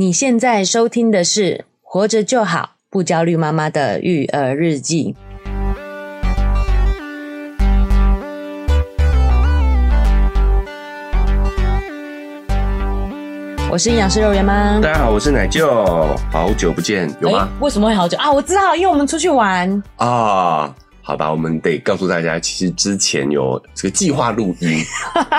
[0.00, 1.52] 你现在收听的是
[1.82, 5.14] 《活着就好，不焦虑妈妈的育儿日记》。
[13.70, 17.40] 我是营养师肉圆妈，大家好，我是奶舅，好久不见，有吗？
[17.40, 18.32] 欸、为什么会好久啊？
[18.32, 20.74] 我知道，因为我们出去玩啊。
[21.02, 24.82] 好吧，我们得告诉大家，其实之前有这个计划录音，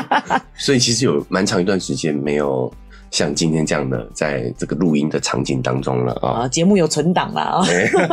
[0.54, 2.72] 所以其实有蛮长一段时间没有
[3.12, 6.48] 像今天这样的在这个录音的场景当中了啊。
[6.48, 7.66] 节目有存档了啊。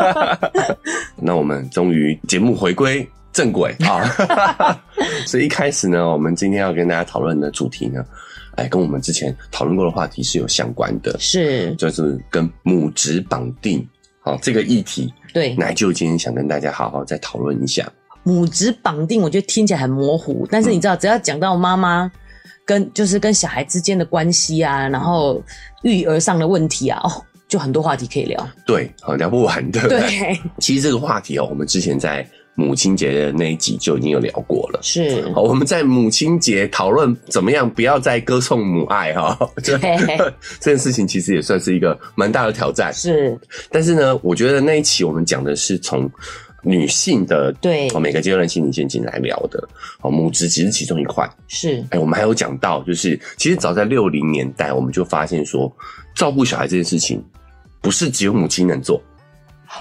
[1.17, 4.05] 那我们终于节目回归正轨啊。
[5.27, 8.05] 所以一开始呢，我们今天要跟大家讨论的主题呢。
[8.57, 17.89] 哎，跟我们之前讨论过的话题是有相关的，是，就是跟母职绑定，好，这个议题，对，那就今天想跟大家好好再讨论一下。
[18.25, 22.11] 母职绑定，我觉得听起来很模糊，但是你知道，只要讲到妈妈
[22.69, 25.43] 跟就是跟小孩之间的关系啊，然后
[25.81, 27.09] 育儿上的问题啊，哦，
[27.49, 30.39] 就很多话题可以聊，对，好聊不完的，对。
[30.59, 32.29] 其实这个话题哦，我们之前在。
[32.59, 35.31] 母亲节的那一集就已经有聊过了，是。
[35.33, 39.39] 好，我们在母亲节讨论怎么样，不要再歌颂母爱哈。
[39.63, 39.79] 对，
[40.59, 42.93] 这件事情其实也算是一个蛮大的挑战。
[42.93, 43.39] 是，
[43.71, 46.11] 但是呢，我觉得那一期我们讲的是从
[46.65, 49.69] 女性的对每个阶段心理陷阱来聊的。
[50.01, 51.31] 好，母职只是其中一块。
[51.47, 55.73] 是，哎，我们还有讲到，就是其实早在六零年代，我们就发现说，
[56.13, 57.25] 照顾小孩这件事情
[57.81, 59.01] 不是只有母亲能做。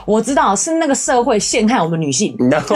[0.05, 2.75] 我知道是那个社会陷害我们女性， 然后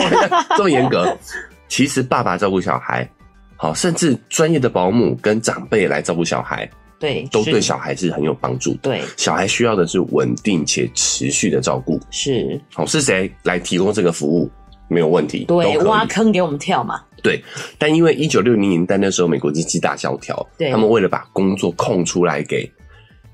[0.57, 1.17] 这么严格。
[1.67, 3.09] 其实爸爸照顾小孩，
[3.55, 8.73] 好，甚至专业的保姆跟长辈来照顾小孩，对，都对小孩是很有帮助。
[8.81, 11.99] 对，小孩需要的是稳定且持续的照顾。
[12.09, 14.51] 是，好，是谁来提供这个服务？
[14.89, 15.45] 没有问题。
[15.45, 17.01] 对，挖坑给我们跳嘛。
[17.23, 17.41] 对，
[17.77, 22.69] 但因为一九六零年代那时候美国经济大萧条，对，他们为了把工作空出来给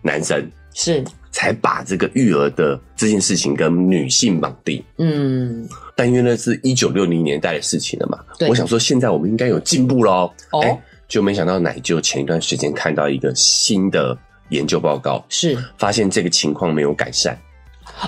[0.03, 1.03] 男生，是。
[1.38, 14.18] 才把这个育儿的这件事情跟女性绑定，嗯，但因为那是一九六零年代的事情了嘛，对，我想说现在我们应该有进步喽，哦、欸，就没想到奶就前一段时间看到一个新的
[14.50, 15.56] 研究报告，是。
[15.78, 17.40] 发现这个情况没有改善，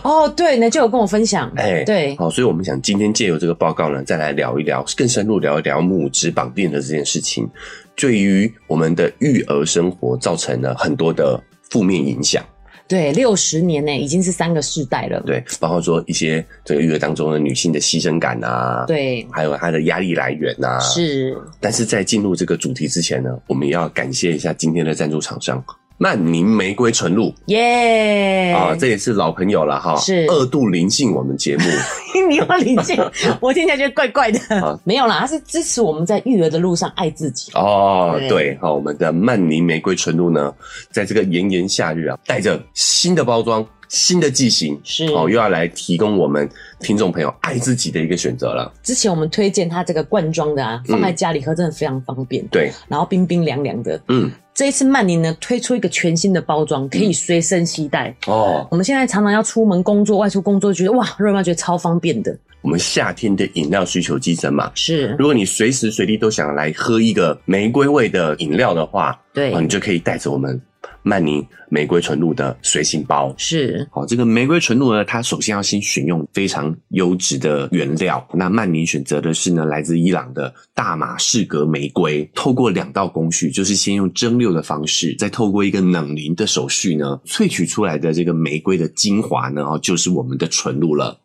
[0.01, 7.47] 哦，对，奶就有跟我分享，哎、欸，对，好，所以我们想今天借由这个报告呢，再来聊一聊，更深入聊一聊母职绑定的这件事情，
[7.95, 11.39] 对于我们的育儿生活造成了很多的
[11.69, 12.43] 负面影响。
[12.89, 15.21] 对，六十年呢，已经是三个世代了。
[15.21, 21.37] 对，包括说一些这个育儿当中的女性的牺牲感啊，对，还有她的压力来源啊，是。
[21.59, 25.63] 但是在进入这个主题之前呢，我们也要感谢一下今天的赞助厂商。
[26.01, 28.53] 曼宁玫瑰纯露，耶!
[28.53, 30.25] 啊，这也是老朋友了哈，是。
[30.29, 31.63] 二度临幸我们节目，
[32.29, 32.97] 你要临幸，
[33.41, 37.51] 我听起来觉得怪怪的，啊、没有啦，他是支持我们在育儿的路上爱自己。
[37.53, 40.53] 哦，对，好，我们的曼宁玫瑰纯露呢，
[40.89, 43.65] 在这个炎炎夏日啊，带着新的包装。
[43.89, 45.07] 新的剂型是。
[45.07, 46.47] 哦，又要来提供我们
[46.79, 48.71] 听众朋友爱自己的一个选择了。
[48.83, 52.45] 之前我们推荐它这个罐装的啊，放在家里喝真的非常方便。
[52.49, 53.99] 对、嗯，然后冰冰凉凉的。
[54.07, 58.13] 嗯，这一次曼宁呢推出一个全新的包装，可以随身携带。
[58.27, 62.37] 哦，我们现在常常要出门工作、外出工作，觉得哇，热妈觉得超方便的。
[62.59, 65.15] 我们夏天的饮料需求激增嘛，是。
[65.17, 70.61] 如果你随时随地都想来喝一个玫瑰味的饮料的话，对，你就可以带着我们。
[71.01, 78.25] 曼宁玫瑰纯露的随行包是好，这个玫瑰纯露呢，它首先要先选用非常优质的原料。
[78.33, 91.19] 那曼宁选择的是呢，来自伊朗的大马士革玫瑰，透过两道工序，就是先用蒸馏的方式，再透过一个冷凝的手续呢，萃取出来的这个玫瑰的精华呢，哦，就是我们的纯露了。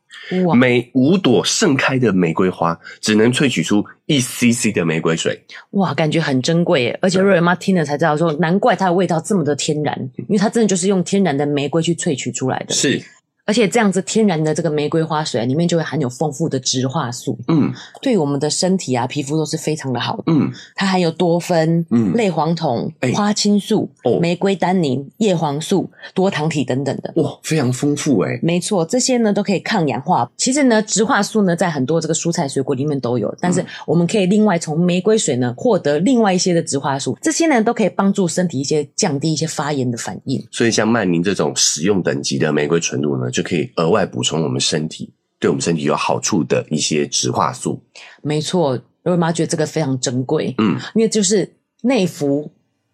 [0.54, 5.38] 每五朵盛开的玫瑰花，只能萃取出一 cc 的玫瑰水。
[5.70, 6.98] 哇，感觉很珍贵耶！
[7.02, 12.74] 而且瑞妈听了才知道说，说难怪它的味道这么的天然，因为它真的就是用天然的玫瑰去萃取出来的。
[12.74, 13.02] 是。
[13.46, 28.38] 而且这样子天然的这个玫瑰花水里面就会含有丰富的植化素，嗯，对我们的身体啊、皮肤都是非常的好的，嗯，它含有多酚、嗯，类黄酮、欸、花青素、哦、玫瑰单宁、叶黄素、多糖体等等的，哇，非常丰富诶。
[28.42, 30.30] 没错，这些呢都可以抗氧化。
[30.36, 40.42] 其实呢，植化素呢在很多这个蔬菜水果里面都有，但是我们可以另外从玫瑰水呢获得另外一些的植化素，这些呢都可以帮助身体一些降低一些发炎的反应。
[40.50, 44.06] 所以像曼宁这种使用等级的玫瑰纯露呢，就可以额外。
[44.06, 47.82] 补充我们身体对我们身体有好处的一些植化素，
[48.22, 52.48] 没错，瑞妈觉得这个非常珍贵，嗯，因为就是内服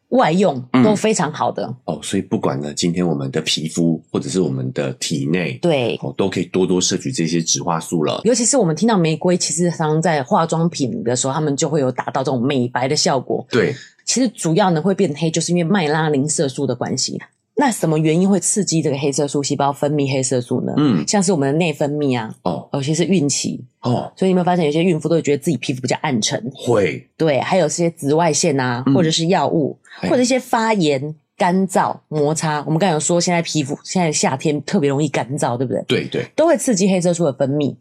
[0.08, 8.20] 外用都非常好的、嗯、哦，所以不管呢，今天我们的皮肤或者是我们的体内，对，哦，都可以多多摄取这些植化素了。
[8.24, 13.46] 尤其是我们听到玫瑰，其实常常在化妆品的时候，他们就会有达到这种美白的效果。
[13.50, 17.20] 对，其实主要呢会变黑，就是因为麦拉林色素的关系。
[17.60, 20.72] 那什么原因会刺激这个黑色素细胞分泌黑色素呢？
[20.78, 26.42] 嗯，像是我们的内分泌啊，哦，尤其是孕期哦，所以你有没有发现有些孕妇都会觉得自己皮肤比较暗沉？
[26.54, 29.78] 会，对，还有这些紫外线啊，嗯或者是药物，
[30.08, 32.64] 或者一些发炎、干燥、摩擦。
[32.64, 35.82] 我们刚才有说，现在皮肤现在夏天特别容易干燥，对不对？
[35.86, 36.26] 对对。
[36.34, 37.76] 都会刺激黑色素的分泌。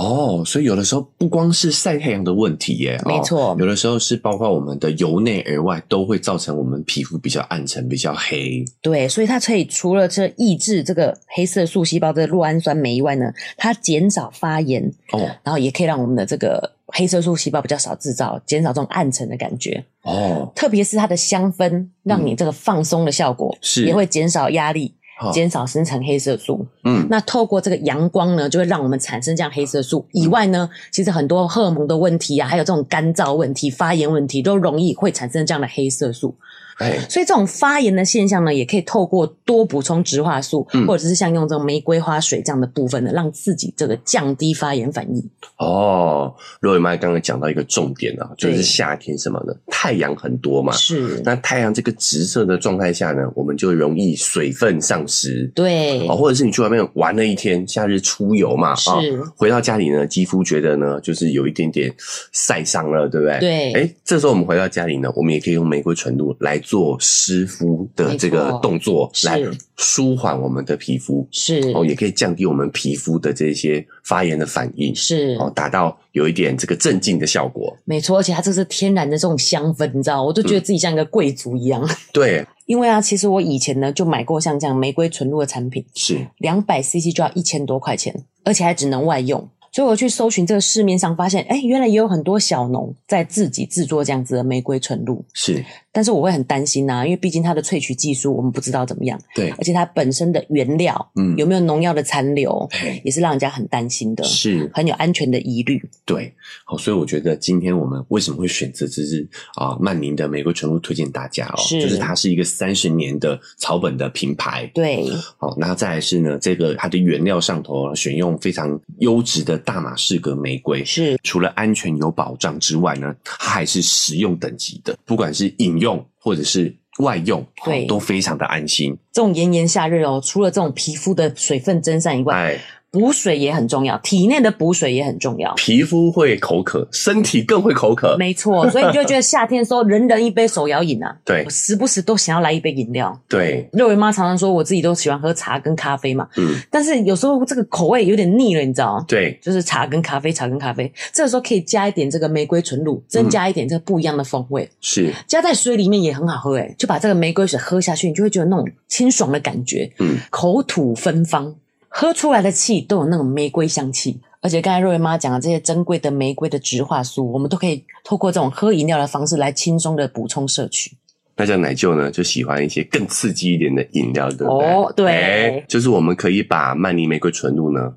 [0.00, 8.64] 哦，所以有的时候不光是晒太阳的问题耶，没错哦，有的时候是包括我们的由内而外都会造成我们皮肤比较暗沉、比较黑。
[8.80, 14.82] 对，所以它可以除了这抑制这个黑色素细胞的酪氨酸酶以外呢，它减少发炎
[15.12, 19.84] 哦，然后也可以让我们的这个黑色素细胞比较少制造，减少这种暗沉的感觉。
[20.02, 24.94] 哦，特别是它的香氛，让你这个放松的效果，是也会减少压力。
[25.20, 30.04] 哦减少生成黑色素，嗯，那透过这个阳光呢，就会让我们产生这样黑色素。
[30.12, 36.34] 以外呢，其实很多荷尔蒙的问题啊，还有这种干燥问题、发炎问题，都容易会产生这样的黑色素。
[36.80, 45.22] 哎，所以这种发炎的现象呢，也可以透过多补充植化素，嗯或者是像用这种玫瑰花水这样的部分呢，让自己这个降低发炎反应。
[45.58, 49.54] 哦，若伟妈刚刚讲到一个重点啊，就是夏天什么呢？
[49.66, 55.50] 太阳很多嘛，是，那太阳这个直射的状态下呢，我们就容易水分丧失。
[55.54, 58.96] 对，哦，或者是你去外面玩了一天，夏日出游嘛，是啊、
[59.36, 61.94] 回到家里呢，肌肤觉得呢，就是有一点点
[62.32, 63.38] 晒伤了，对不对？
[63.40, 69.42] 对哎，这时候我们回到家里呢，我们也可以用玫瑰纯露来做湿敷的这个动作，是来
[69.76, 77.76] 舒缓我们的皮肤，是，哦，也可以降低我们皮肤的这些发炎的反应，是，哦，达到有一点这个镇静的效果。
[77.84, 81.84] 没错，而且它这是天然的这种香氛，你知道，我都觉得自己像一个贵族一样。
[82.12, 88.14] 对， 因为啊，其实我以前呢就买过像这样玫瑰纯露的产品，是，两百 CC 就要一千多块钱，
[88.44, 89.48] 而且还只能外用。
[89.72, 95.24] 所以我去搜寻这个市面上，发现，哎，原来也有很多小农在自己制作这样子的玫瑰纯露。
[95.32, 105.82] 是，但是我会很担心呐、啊，因为毕竟它的萃取技术我们不知道怎么样，对，而且它本身的原料，嗯有没有农药的残留，对也是让人家很担心的，是，很有安全的疑虑。
[106.04, 106.32] 对，
[106.64, 115.04] 好，所以我觉得今天我们为什么会选择这支啊曼宁的玫瑰纯露推荐大家哦，是就是它是一个三十年的草本的品牌，对，
[115.38, 128.96] 好，那再来是呢，这个它的原料上头选用非常优质的大马士革玫瑰，是除了安全有保障之外呢，它还是食用等级的，不管是饮用或者是外用，对哦都非常的安心。
[129.10, 132.60] 这种炎炎夏日哦，除了这种皮肤的水分蒸散以外，哎，
[132.92, 135.54] 补水也很重要，体内的补水也很重要。
[135.54, 138.16] 皮肤会口渴，身体更会口渴。
[138.18, 143.16] 没错，所以你就会觉得夏天的时候，人人一杯手摇饮啊，对我时不时都想要来一杯饮料。
[143.28, 149.04] 对，肉圆妈常常说，我自己都喜欢喝茶跟咖啡嘛，嗯，但是有时候这个口味有点腻了，你知道吗？
[149.06, 161.54] 对，就是茶跟咖啡，茶跟咖啡，这个时候可以加一点这个玫瑰纯露，增加一点这个不一样的风味，是，加在水里面也很好喝诶，就把这个玫瑰水喝下去，你就会觉得那种清爽的感觉，嗯，口吐芬芳，
[161.92, 164.20] 喝出来的气都有那种玫瑰香气。
[164.42, 170.96] 而且刚才瑞瑞妈讲的这些珍贵的玫瑰的植化素，我们都可以透过这种喝饮料的方式来轻松的补充摄取。
[171.36, 174.66] 那像奶舅呢，就喜欢一些更刺激一点的饮料，对不对？
[174.66, 177.92] 哦对欸就是我们可以把曼尼玫瑰纯露呢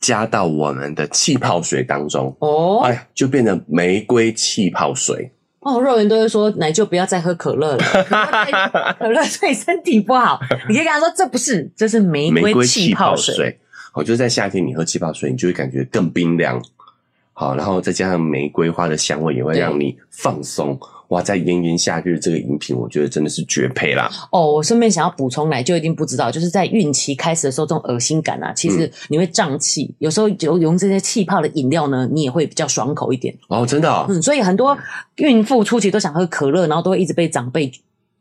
[0.00, 5.30] 加到我们的气泡水当中，哦哎呀，就变成玫瑰气泡水。
[5.60, 7.84] 哦，肉圆都会说奶就不要再喝可乐了，
[8.98, 10.38] 可乐对身体不好。
[10.68, 13.58] 你可以跟他说，这不是，这是玫玫瑰气气泡泡水，
[13.92, 16.62] 我，就是在夏天你喝气泡水，你就会感觉更冰凉。
[17.32, 20.78] 好，然后再加上玫瑰花的香味，也会让你放松。
[21.08, 24.10] 哇，在炎炎夏日这个饮品，我觉得真的是绝配啦。
[24.30, 33.34] 哦，我顺便想要补充来就一定不知道，就是在孕期开始的时候，这种恶心感啊，其实你会胀气，有时候有用这些气泡的饮料呢，你也会比较爽口一点。
[33.48, 34.76] 哦，真的、哦，嗯，所以很多
[35.16, 37.72] 孕妇初期都想喝可乐，然后都会一直被长辈。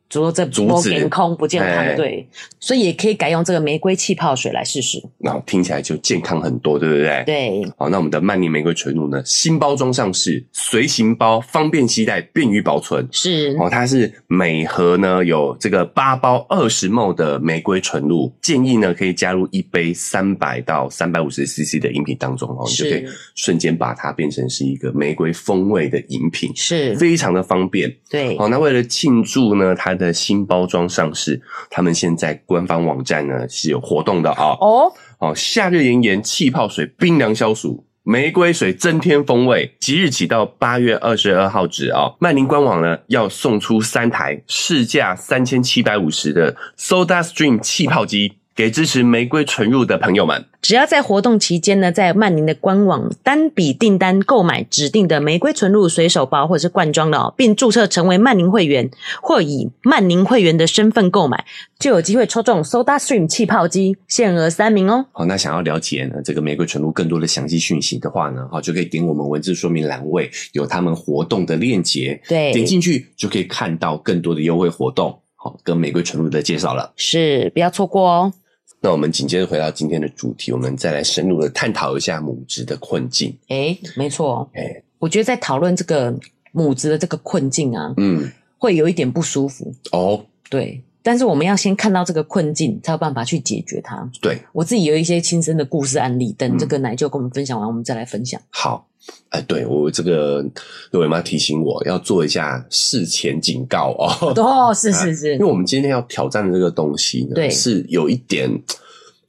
[0.10, 2.28] 说这不健康不健康，对，
[2.60, 5.04] 所以也可以改用这个玫瑰气泡水来试试。
[5.20, 7.24] 然后听起来就健康很多，对不对？
[7.26, 7.72] 对。
[7.78, 9.22] 好，那我们的曼宁玫瑰纯露呢？
[9.26, 13.06] 新包装上市，随行包，方便携带，便于保存。
[13.12, 13.56] 是。
[13.60, 27.94] 哦，它是每盒呢有这个八包二十 ml 的玫瑰纯露，建议呢可以加入一杯三百到三百五十 CC 的饮品当中哦，你就可以瞬间把它变成是一个玫瑰风味的饮品，是非常的方便。
[28.10, 28.38] 对。
[28.38, 34.60] 好，那为了庆祝呢，它的新包装上市，他们现在官方网站呢是有活动的啊、哦。
[34.62, 39.76] 哦哦，夏日炎炎气泡水冰凉消暑，玫瑰水增添风味。
[39.80, 50.44] 即日起到八月二十二号止啊、哦，曼宁官网呢要送出三台市价三千七百五十的 Soda Stream 气泡机，给支持玫瑰纯露的朋友们。
[50.64, 58.90] 只要在活动期间呢，在曼宁的官网单笔订单购买指定的玫瑰纯露随手包或者是罐装的哦，并注册成为曼宁会员，
[59.22, 61.46] 或以曼宁会员的身份购买，
[61.78, 65.06] 就有机会抽中 SodaStream 气泡机，限额三名哦。
[65.12, 78.34] 好，那想要了解呢这个玫瑰纯露更多的详细讯息的话呢，好，就可以点我们文字说明栏位有他们活动的链接，对，点进去就可以看到更多的优惠活动，好，跟玫瑰纯露的介绍了，是，不要错过哦。
[78.80, 83.36] 那我们紧接着回到今天的主题，我们再来深入的探讨一下母职的困境。
[83.48, 86.16] 诶，没错，诶，我觉得在讨论这个
[86.52, 89.74] 母职的这个困境啊，嗯，会有一点不舒服。
[89.92, 90.82] 哦，对。
[91.08, 94.06] 但是我们要先看到这个困境，才有办法去解决它。
[94.20, 98.42] 对，我自己有一些亲身的故事案例，等这个奶舅跟我们分享完，嗯、我们再来分享。
[98.50, 98.86] 好，
[99.30, 100.46] 哎，对我这个
[100.92, 104.34] 各位妈提醒我要做一下事前警告哦。
[104.36, 108.52] 哦，是是是， 因为我们今天要挑战的这个东西呢，对，是有一点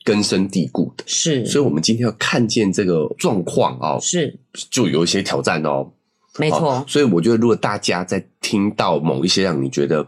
[0.03, 4.37] 根深蒂固的，是，所以我们今天要看见这个状况哦，是，
[4.69, 5.89] 就有一些挑战哦。
[6.41, 10.01] 没错，所以我觉得，如果大家在听到某一些让你觉得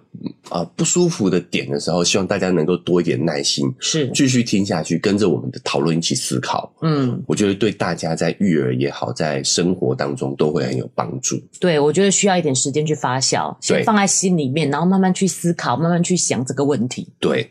[0.49, 6.73] 啊、呃、不舒服的点的时候，希望大家能够多一点耐心，是继续听下去，跟着我们的讨论一起思考。
[6.81, 11.39] 嗯，我觉得对大家在育儿也好，在生活当中都会很有帮助。
[11.61, 17.07] 对，我觉得需要一点时间去发酵，先放在心里面，然后慢慢去思考，慢慢去想这个问题。
[17.21, 17.47] 对。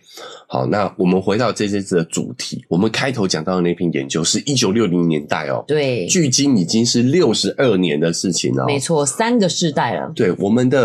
[0.51, 10.11] 好，那我们回到这这次的主题，我们开头讲到的那篇研究是一九六零年代哦，对，距今已经是六十二年的事情了，没错，三个世代了。
[10.15, 10.78] 对，我们的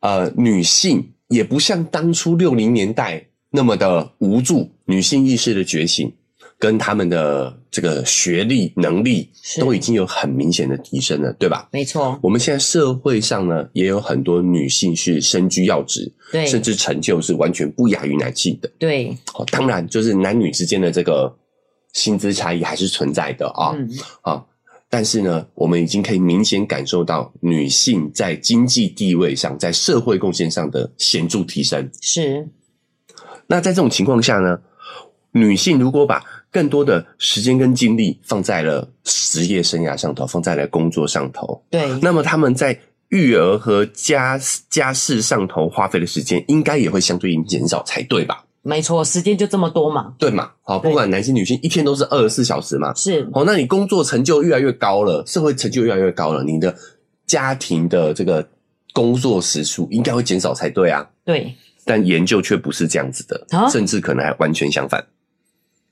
[0.00, 6.12] 呃女性也不像当初六零年代那么的无助，女性意识的觉醒。
[6.58, 9.28] 跟他们的这个学历能力
[9.60, 11.68] 都已经有很明显的提升了，对吧？
[11.70, 12.18] 没错。
[12.22, 19.14] 我们现在社会上呢，也有很多女性是身居要职，对，甚至成就是完全不亚于男性的，对。
[19.34, 21.30] 哦，当然，就是男女之间的这个
[21.92, 23.90] 薪资差异还是存在的啊，嗯，
[24.22, 24.42] 啊，
[24.88, 31.90] 但是呢，我们已经可以明显感受到女性在经济地位上，在社会贡献上的显著提升。
[32.00, 32.48] 是。
[33.48, 34.58] 那在这种情况下呢，
[35.32, 41.62] 女性如果把更多的时间跟精力放在了职业生涯上头，放在了工作上头。
[41.68, 42.78] 对，那么他们在
[43.08, 44.40] 育儿和家
[44.70, 48.45] 家事上头花费的时间，应该也会相对应减少才对吧？
[48.66, 50.14] 没错，时间就这么多嘛。
[50.18, 50.50] 对嘛？
[50.62, 52.92] 好，不管男性女性，一天都是二十四小时嘛。
[52.94, 53.28] 是。
[53.32, 56.74] 好，那你工作成就越来越高了，社会成就越来越高了，你的
[57.26, 58.48] 家庭的这个
[58.92, 61.08] 工作时数应该会减少才对啊。
[61.24, 61.54] 对。
[61.84, 65.06] 但研究却不是这样子的，啊、甚至可能还完全相反。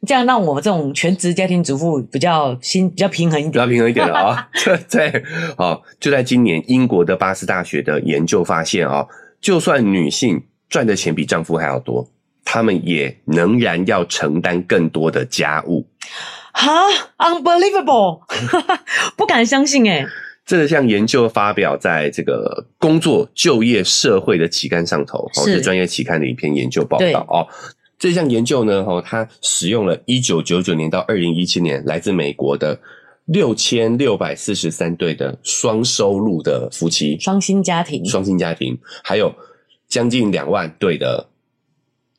[0.05, 4.49] 这样让我们这种全职家庭主妇比较心比较平衡一点，比较平衡一点了 啊！
[4.91, 5.25] 对，
[5.57, 9.07] 好，就在今年，英国的巴斯大学的研究发现啊，
[9.41, 12.07] 就算女性赚的钱比丈夫还要多，
[12.45, 15.87] 她们也仍然要承担更多的家务。
[16.53, 16.71] 哈
[17.19, 18.21] ，unbelievable，
[19.17, 20.07] 不敢相信诶。
[20.47, 27.49] 这项研究发表在这个工作、就业、社会的期刊上头，是专业期刊的一篇研究报道哦。
[27.99, 32.79] 这项研究呢，哈，它使用了一九九九年到二零一七年来自美国的
[33.25, 39.35] 六千六百四十三对的双收入的夫妻，双薪家庭，双薪家庭，还有
[39.89, 41.27] 将近两万对的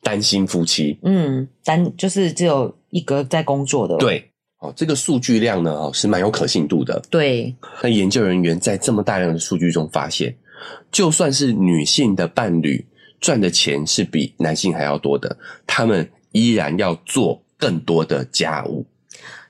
[0.06, 0.96] 单薪夫妻。
[1.02, 3.96] 嗯，单就是只有一个在工作的。
[3.96, 7.02] 对，哦，这个数据量呢，哦，是蛮有可信度的。
[7.10, 10.32] 对，那研究人员在这么大量的数据中发现，
[10.92, 12.86] 就算是女性的伴侣。
[13.18, 15.36] 赚的钱是比男性还要多的，
[15.66, 18.84] 他们依然要做更多的家务，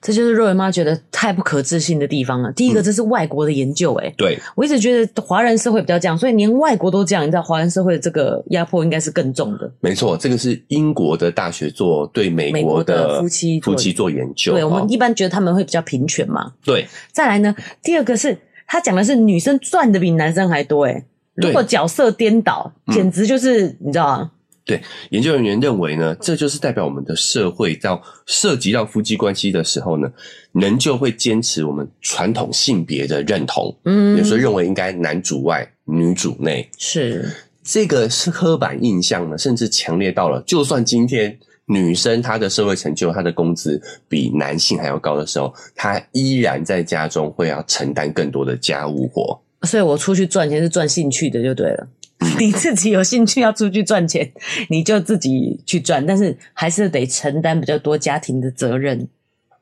[0.06, 2.52] 这就是肉圆妈觉得太不可置信的地方了。
[2.52, 9.68] 第一个，这是外国的研究，欸，诶、嗯、对，我一直觉得华人社会比较这样，所以连外国都这样，你知道华人社会的这个压迫应该是更重的。
[9.80, 16.52] 没错，这个是英国的大学做对美国的夫妻夫妻做研究，对，我们一般觉得他们会比较平权嘛。
[16.64, 24.30] 对，再来呢，第二个是他讲的是女生赚的比男生还多，诶如果角色颠倒，简直就是、嗯、你知道吗？
[24.66, 30.12] 对，研究人员认为呢，这就是代表我们的社会到涉及到夫妻关系的时候呢，
[30.50, 33.72] 仍旧会坚持我们传统性别的认同。
[33.84, 37.30] 嗯，有时候认为应该男主外女主内，是
[37.62, 49.40] 这个是刻板印象呢，甚至强烈到了，就算今天女生她的社会成就、她的工资比男性还要高的时候，她依然在家中会要承担更多的家务活。
[49.62, 51.88] 所以我出去赚钱是赚兴趣的，就对了。
[52.38, 54.32] 你自己有兴趣要出去赚钱，
[54.68, 59.08] 你就自己去赚，但是还是得承担比较多家庭的责任。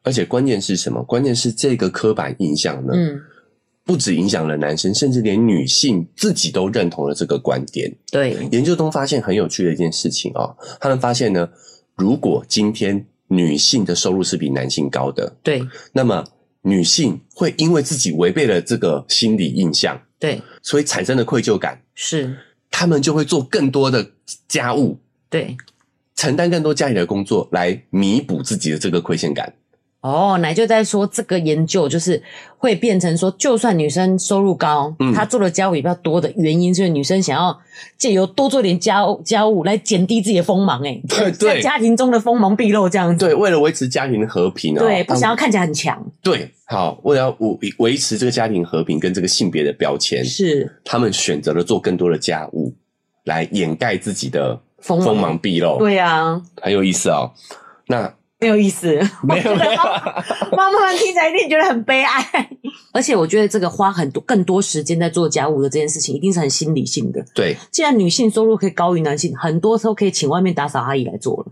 [0.03, 1.03] 而且关键是什么？
[1.03, 3.21] 关键是这个刻板印象呢，嗯，
[3.85, 7.91] 不止影响了男生，甚至连女性自己都认同了这个观点。
[8.11, 11.49] 对，研究中发现很有趣的一件事情哦，他们发现呢，
[11.97, 16.25] 如果今天女性的收入是比男性高的，对那么
[16.65, 22.37] 女性会因为自己违背了这个心理印象，对所以产生了愧疚感，是，
[22.71, 24.11] 她们就会做更多的
[24.49, 24.99] 家务，
[25.31, 25.57] 对。
[26.17, 29.53] 承担更多家里的工作来弥补自己的这个亏欠感。
[30.05, 32.23] 哦，奶就在说这个研究就是
[32.59, 37.59] 会变成说，就算女生收入高，嗯，她做的家务也比较多的原因，就是女生想要
[37.97, 43.25] 借由多做点家务家务来减低自己的锋芒，哎，对对，在家庭中的锋芒毕露这样子。
[43.25, 45.99] 对，为了维持家庭的和平啊，对，不想要看起来很强。
[46.23, 52.71] 对，好，为了要维维持这个家庭和平跟这个性别的标签，是他们选择了做更多的家务
[53.25, 55.79] 来掩盖自己的锋锋芒毕露。
[55.79, 57.33] 对啊，很有意思哦。
[57.87, 58.13] 那。
[58.45, 58.89] 没有意思，
[59.27, 59.83] 没有，没有。
[60.53, 62.49] 妈妈们听起来一定觉得很悲哀。
[62.93, 67.25] 而且我觉得这个花很多更多时间在做家务的这件事情，一定是很心理性的。
[67.35, 71.47] 对，既然女性收入可以高于男性，很多时候可以请外面打扫阿姨来做了。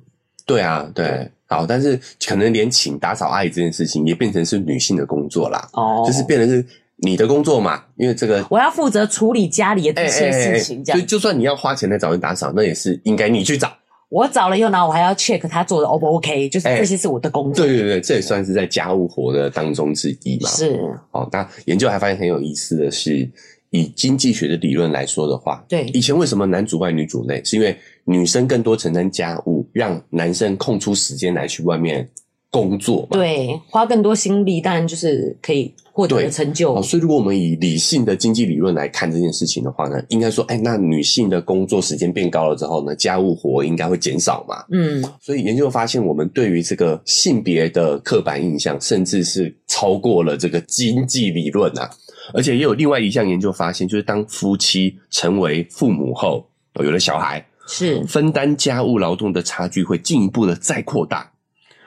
[0.45, 5.69] 对啊，对，对好，但是可能连请打扫阿姨这件事情也变成是女性的工作啦。
[5.73, 6.65] 哦，就是变成是
[6.97, 10.99] 你的工作嘛，因为这个我要负责处理家里的这些事情，这样。
[10.99, 13.73] 所以就算你要花钱来找人打扫，那也是应该你去找。
[14.13, 17.65] 我找了以后呢，我还要 check 他做的 O 不 OK，就是这些是我的工作。
[17.65, 20.51] 欸、对对对，这也算是在家务活的当中之一嘛。
[20.51, 20.79] 是。
[21.13, 23.27] 哦，那研究还发现很有意思的是，
[23.71, 27.43] 以经济学的理论来说的话，对，以前为什么男主外女主内？
[27.43, 32.07] 是因为女生更多承担家务，让男生空出时间来去外面
[32.51, 33.09] 工作嘛。
[33.13, 35.75] 对，花更多心力，当然就是可以。
[35.93, 36.81] 获得的成就。
[36.83, 44.65] 所以，如果我们以理性的经济理论来看这件事情的话呢，应该说，哎，那女性的工作时间变高了之后呢，家务活应该会减少嘛？
[44.73, 51.91] 嗯，所以研究发现，我们对于这个性别的刻板印象，甚至是超过了这个经济理论啊。
[52.33, 56.49] 而且，也有另外一项研究发现，就是当夫妻成为父母后，
[56.83, 61.31] 有了小孩，是分担家务劳动的差距会进一步的再扩大。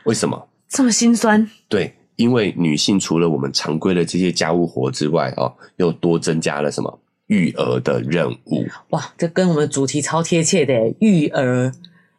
[0.04, 0.48] 为什么？
[0.70, 1.50] 这么心酸？
[1.68, 1.92] 对。
[2.16, 8.66] 因为女性除了我们常规的这些家务活之外，哦，又多增加了什么育儿的任务？
[8.90, 11.72] 哇，这跟我们的主题超贴切的，育儿，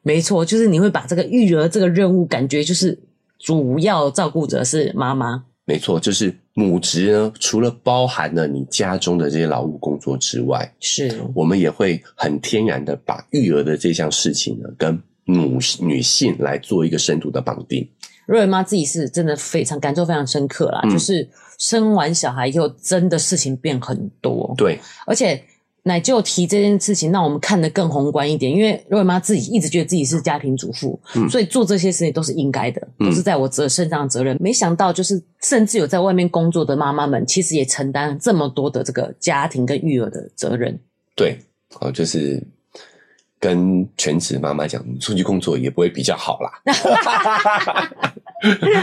[0.02, 2.98] 没错，就是你会把这个育儿这个任务，感觉就是
[3.38, 5.44] 主要照顾者是妈妈。
[5.64, 17.88] 没错，就是母职呢，除了包含了你家中的这些劳务工作之外，是我们也会很天然的把育儿的这项事情呢，跟母女性来做一个深度的绑定。
[18.26, 21.26] 瑞妈自己是真的非常感受非常深刻啦，嗯、就是
[21.58, 24.52] 生完小孩以后，真的事情变很多。
[24.58, 25.40] 对，而且
[25.84, 28.50] 奶舅提这件事情，让我们看得更宏观一点。
[28.50, 34.36] 因为瑞妈自己一直觉得自己是家庭主妇，嗯、所以做这些事情都是应该的，都是在我责身上的责任。
[34.36, 40.76] 嗯、没想到，就是甚至有在外面工作的妈妈们，其实也承担这么多的这个家庭跟育儿的责任。
[41.14, 41.38] 对，
[41.80, 42.42] 哦，就是。
[43.38, 46.50] 跟全职妈妈讲，你出去工作也不会比较好啦。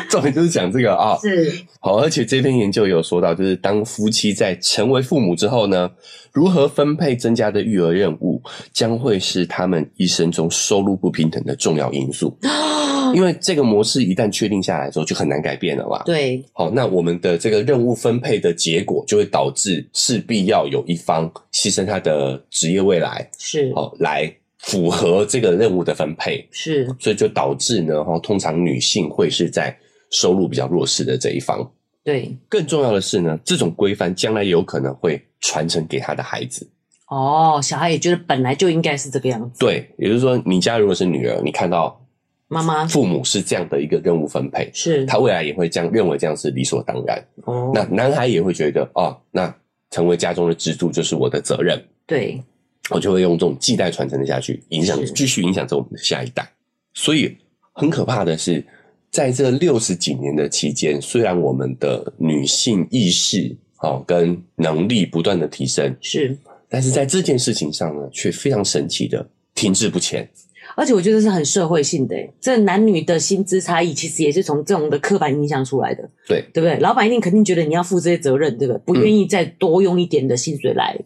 [0.10, 5.92] 重点就是讲这个啊，是好，而且这篇研究有说到，就是当夫妻在成为父母之后呢，
[6.32, 8.42] 如何分配增加的育儿任务，
[8.74, 12.36] 将会是他们一生中收入不平等的重要因素。
[13.14, 16.02] 因为这个模式一旦确定下来之后，就很难改变了嘛。
[16.04, 24.36] 对，好，那我们的这个任务分配的结果，就会导致势必要有一方牺牲他的职业未来，是好来。
[24.64, 29.78] 符合这个任务的分配是，所以就导致呢，哈，通常女性会是在
[30.10, 31.70] 收入比较弱势的这一方。
[32.04, 36.70] 对，更重要的是呢，这种规范将来有可能会传承给他的孩子。
[37.10, 39.60] 哦，小孩也觉得本来就应该是这个样子。
[39.60, 42.02] 对，也就是说，你家如果是女儿，你看到
[42.48, 47.22] 妈妈父母是这样的一个任务分配，是他未来也会这样认为，这样是理所当然。
[47.44, 49.54] 哦，那男孩也会觉得，哦，那
[49.92, 51.84] 成为家中的支柱就是我的责任。
[52.08, 52.42] 对。
[52.90, 56.48] 我就会用这种继代传承的下去，影响继续影响着我们的下一代。
[56.94, 57.36] 所以
[57.72, 58.64] 很可怕的是，
[59.10, 70.28] 在这六十几年的期间，虽然我们的女性意识哦跟能力不断的提升，是，但是在这件事情上呢，却非常神奇的停滞不前。
[70.76, 76.80] 而且我觉得是很社会性的，这男女的薪资差异其实也是从这种的刻板印象出来的，对对不对？
[76.80, 78.80] 老板一定肯定觉得你要负这些责任，对不对？
[78.86, 80.98] 不愿意再多用一点的薪水来。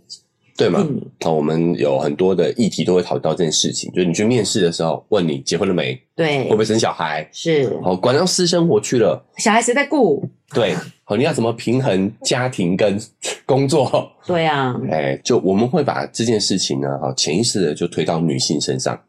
[0.58, 0.80] 对吗？
[1.22, 5.98] 好、嗯，我们有很多的议题都会讨论到这件事情，就是你去面试的时候，问你结婚了没？
[6.16, 7.30] 对，会不会生小孩？
[7.32, 10.28] 是，好，管到私生活去了，小孩谁在顾？
[10.52, 13.00] 对，好，你要怎么平衡家庭跟
[13.46, 14.12] 工作？
[14.26, 19.00] 对啊，哎，就我们会把这件事情呢，好，潜意识的就推到女性身上。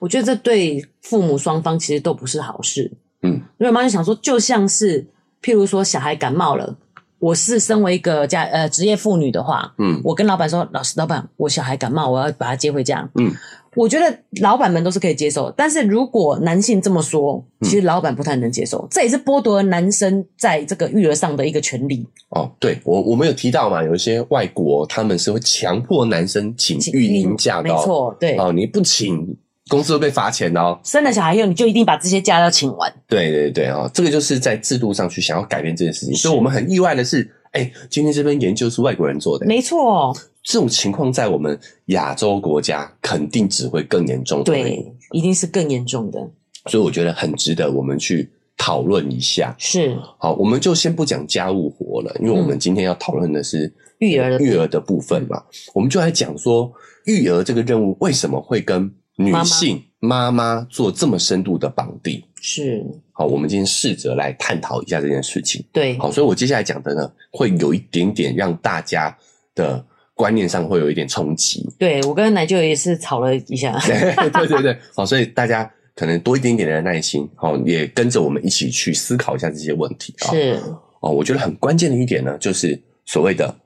[0.00, 2.92] 我觉得这对父母双方其实都不是好事。
[3.22, 5.02] 嗯，因为妈就想说，就像是
[5.42, 6.76] 譬如说小孩感冒了。
[7.20, 13.30] 我是身为一个家呃职业妇女的话，嗯，我跟老板说，老师，老板，我小孩感冒，我要把他接回家，嗯，
[13.76, 22.08] 我觉得老板们都是可以接受，但是如果男性这么说，其实老板不太能接受，嗯、这也是剥夺了男生在这个育儿上的一个权利。
[22.30, 29.36] 哦，对，我我们有提到嘛，有一些外国他们是会强迫男生请育婴假的、哦，没错，对，哦，你不请，
[29.70, 30.78] 公司会被罚钱的哦。
[30.84, 32.92] 生了小孩以后，你就一定把这些假要请完。
[33.08, 40.14] 对对对哦，这个就是在制度上去想要改变这件事情，所以我们很意外的是，哎，今天这边研究是外国人做的，没错。
[40.42, 46.18] 这种情况在我们亚洲国家肯定只会更严重，对，一定是更严重的。
[46.66, 49.54] 所以我觉得很值得我们去讨论一下。
[49.58, 55.42] 是，好，我们就先不讲家务活了，因为我们今天要讨论的是、嗯、育儿的育儿的部分嘛。
[55.74, 56.72] 我们就来讲说
[57.04, 58.90] 育儿这个任务为什么会跟
[59.22, 62.22] 女性妈妈做这么深度的绑定。
[62.40, 65.64] 是，好，我们今天试着来探讨一下这件事情。
[65.72, 69.16] 对，好，所以我接下来讲的呢，会有一点点让大家
[69.54, 69.84] 的。
[70.12, 80.30] 观念上会有一点冲击，对，我跟奶舅也是吵了一下， 对对对，好，所以大家可能多一点点的耐心，好，也跟着我们一起去思考一下这些问题啊。
[80.30, 80.60] 是
[81.00, 83.56] 哦，我觉得很关键的一点呢，就是所谓的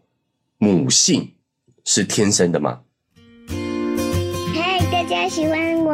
[0.58, 1.28] 母性
[1.84, 2.78] 是天生的吗？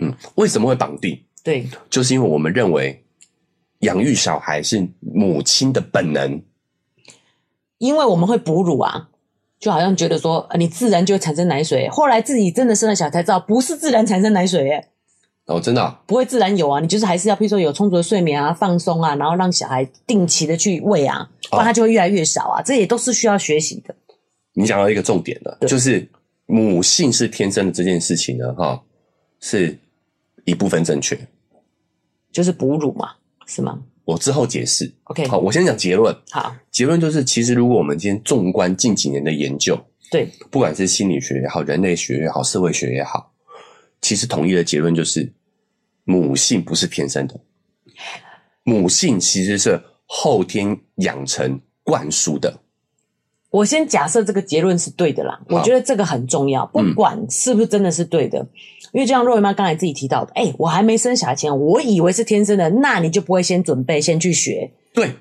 [0.00, 1.18] 嗯，为什么会绑定？
[1.42, 3.02] 对，就是因为我们认为
[3.80, 6.42] 养育小孩是母亲的本能，
[7.78, 9.08] 因为我们会哺乳啊，
[9.58, 11.88] 就好像觉得说，你自然就会产生奶水。
[11.88, 14.88] 后来自己真的生了小孩才知道，不是自然产生奶水，耶
[15.46, 16.02] 哦，真的啊？
[16.06, 23.94] 不会自然有啊，你就是还是要，譬如说有充足的睡眠啊，放松啊，然后让小孩定期的去喂啊，不然他就会越来越少啊，哦，这也都是需要学习的。
[24.52, 26.06] 你讲到一个重点了，就是
[26.44, 28.82] 母性是天生的这件事情呢，哈，
[29.40, 29.78] 是。
[30.50, 31.16] 一部分正确，
[32.32, 33.12] 就是哺乳嘛，
[33.46, 33.80] 是吗？
[34.04, 34.92] 我之后解释。
[35.04, 36.12] OK，好，我先讲结论。
[36.30, 39.78] 好，结论就是，其实如果我们今天纵观近几年的研究，
[40.10, 43.32] 对，不管是心理学也好，人类学也好，社会学也好，
[44.00, 45.32] 其实统一的结论就是，
[46.02, 47.38] 母性不是天生的，
[48.64, 52.60] 母性其实是后天养成灌输的。
[53.50, 58.40] 我先假设这个结论是对的啦，我觉得这个很重要，不管是不是真的是对的。
[58.40, 58.48] 嗯
[58.92, 64.70] 因为就像若维妈刚才自己提到的，哎、欸，我还没生小孩前，我以为是天生的，那你就不会先准备，先去学。
[64.92, 65.12] 对，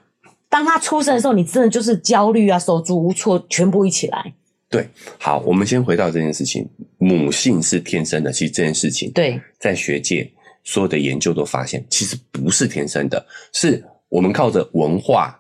[0.50, 4.34] 当他出生的时候，你真的就是焦虑啊，手足无措，全部一起来。
[4.70, 10.32] 对，好，我们先回到这件事情，母性是天生的，其实这件事情，对，在学界
[10.64, 15.40] 所有的研究都发现，其实不是天生的，是我们靠着文化，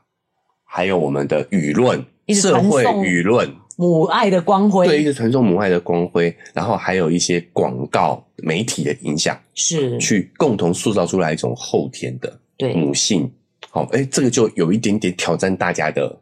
[0.64, 3.52] 还有我们的舆论、社会舆论。
[3.80, 13.32] 母爱的光辉，对，一直传送母爱的光辉，然后还有一些广告媒体的影响，是去共同塑造出来一种后天的对母性。
[13.70, 16.14] 好，哎，这个就有一点点挑战大家的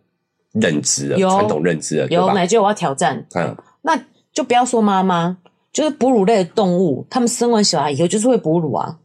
[0.51, 3.25] 认知了，传统认知了，有奶就我要挑战。
[3.33, 3.99] 嗯，那
[4.31, 5.39] 就不要说妈妈，
[5.73, 8.99] 就是哺乳类的动物，他们生完小孩以后就是会哺乳啊。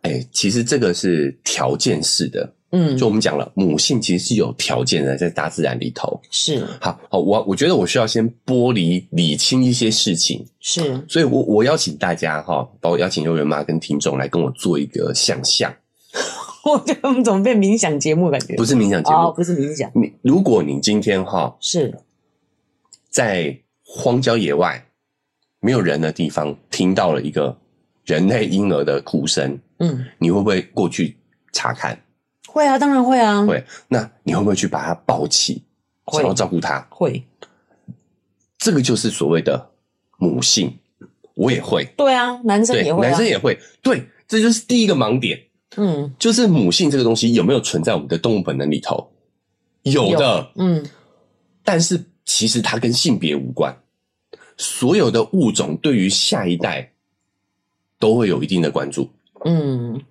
[0.00, 2.54] 哎，其实这个是条件式的。
[2.72, 7.18] 嗯，就我们讲了，母性其实是有条件的，在大自然里头是好好。
[7.18, 15.74] 我我觉得我需要先剥离理清一些事情，是，所以我我邀请大家哈，包括邀请幼儿园妈跟听众来跟我做一个想象。
[16.64, 18.54] 我觉得我们怎么变冥想节目感觉？
[18.56, 19.90] 不是冥想节目，哦，不是冥想。
[19.94, 21.92] 你如果你今天哈是
[23.08, 24.86] 在荒郊野外
[25.60, 27.58] 没有人的地方听到了一个
[28.04, 31.16] 人类婴儿的哭声，嗯，你会不会过去
[31.52, 31.98] 查看？
[32.52, 33.46] 会啊，当然会啊。
[33.46, 35.62] 会，那你会不会去把他抱起，
[36.12, 36.84] 想要照顾他？
[36.90, 37.24] 会，
[38.58, 39.70] 这个就是所谓的
[40.18, 40.76] 母性。
[41.34, 41.84] 我也会。
[41.96, 43.58] 对啊，男生也会啊，男生也会。
[43.80, 45.40] 对，这就是第一个盲点。
[45.76, 49.10] 嗯，就是母性这个东西有没有存在我们的动物本能里头？
[49.84, 50.50] 有的。
[50.56, 50.84] 有，嗯，
[51.64, 53.74] 但是其实它跟性别无关。
[54.58, 56.92] 所有的物种对于下一代
[57.98, 59.08] 都会有一定的关注。
[59.44, 60.02] 嗯。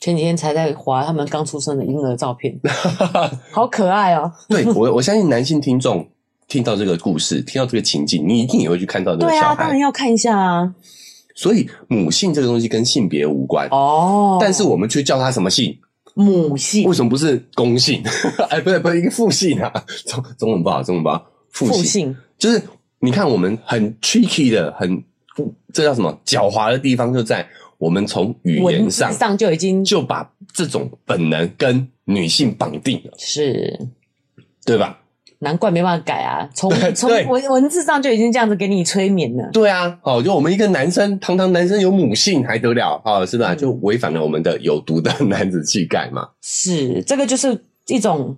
[0.00, 2.58] 前几天才在滑他们刚出生的婴儿照片，
[3.50, 4.30] 好可爱哦！
[4.48, 6.08] 对，我我相信男性听众
[6.46, 9.40] 听到这个故事，听到这个情境，你一定也会去看到这个小孩。
[9.40, 10.72] 对啊，当然要看一下啊。
[11.34, 15.76] 所以母性这个东西跟性别无关哦，但是我们却叫它什么性？
[16.14, 16.84] 母性？
[16.88, 18.02] 为什么不是公性？
[18.50, 19.72] 哎，不对，不是一个父性啊！
[20.06, 22.62] 中中文不好，中文不好，父性，父性就是
[23.00, 25.02] 你看我们很 tricky 的很。
[25.72, 26.18] 这叫什么？
[26.26, 27.46] 狡猾的地方就在
[27.78, 33.78] 我们从语言上上就已经就把这种本能跟女性绑定了，是，
[34.64, 34.98] 对吧？
[35.40, 36.50] 难怪没办法改啊！
[36.52, 39.48] 从对从文文字上就已经这样子给你催眠了。
[39.52, 43.26] 对啊，哦，就我们一个男生，堂堂男生有母性还得了啊、哦？
[43.26, 43.54] 是吧？
[43.54, 46.28] 就违反了我们的有毒的 男子气概嘛。
[46.42, 48.36] 是，这个就是一种。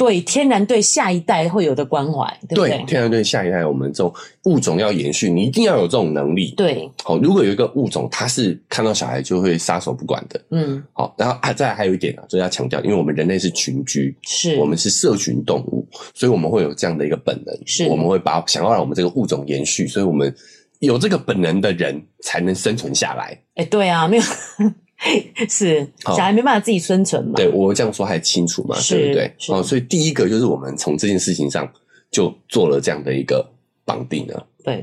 [0.00, 2.70] 对天然对下一代会有的关怀，对不对？
[2.70, 4.10] 对天然对下一代，我们这种
[4.44, 6.54] 物种要延续，你一定要有这种能力。
[6.56, 20.34] 对，好，如果有一个物种，它是看到小孩就会撒手不管的，嗯，好，然后还再来还有一点啊，就是要强调，因为我们人类是群居，是我们是社群动物，所以我们会有这样的一个本能，是我们会把想要让我们这个物种延续，所以我们
[20.78, 23.38] 有这个本能的人才能生存下来。
[23.56, 24.22] 哎，对啊，没有。
[25.48, 27.32] 是小孩没办法自己生存嘛？
[27.36, 28.76] 对，我这样说还清楚嘛？
[28.88, 29.32] 对不对？
[29.48, 31.66] 哦，所以第一个就是我们从这件事情上
[32.10, 33.50] 就做了这样的一个
[33.84, 34.46] 绑定了。
[34.62, 34.82] 对，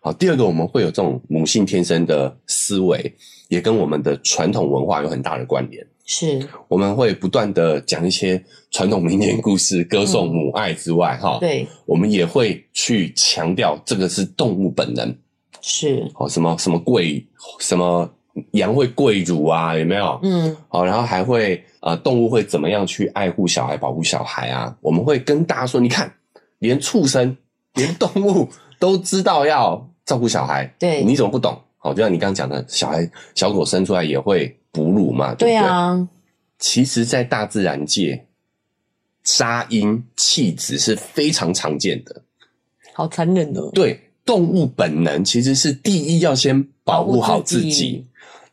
[0.00, 3.14] 好，第二个我们会有这种母性天生的思维，
[3.48, 5.86] 也跟我们的传统文化有很大的关联。
[6.04, 15.16] 是，我们会不断的讲一些传统民间故事，歌颂母爱之外，哈、嗯，对，我们也会去强调这个是动物本能。
[15.60, 17.24] 是，哦，什么什么贵
[17.60, 18.10] 什么。
[18.52, 20.18] 羊会跪乳啊，有没有？
[20.22, 24.76] 嗯，好，然后还会呃，动物会怎么样去爱护小孩、保护小孩啊？
[24.80, 26.12] 我们会跟大家说，你看，
[26.58, 27.36] 连畜生、
[27.74, 28.48] 连动物
[28.78, 31.60] 都知道要照顾小孩，对，你怎么不懂？
[31.76, 36.08] 好，就像你刚刚讲的，小孩小狗生出来也会哺乳嘛，对不对？
[36.58, 38.26] 其实，在大自然界，
[39.22, 42.20] 杀婴弃子是非常常见的，
[42.94, 43.70] 好残忍哦。
[43.72, 48.04] 对，动物本能其实是第一要先保护好自己。